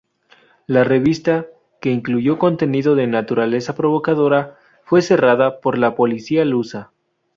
[0.65, 1.45] La revista,
[1.79, 6.91] que incluyó contenido de naturaleza provocadora, fue cerrada por la policía lusa.